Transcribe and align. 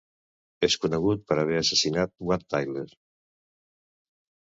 És 0.67 0.77
conegut 0.85 1.21
per 1.27 1.37
haver 1.43 1.61
assassinat 1.61 2.17
Wat 2.31 2.49
Tyler. 2.57 2.89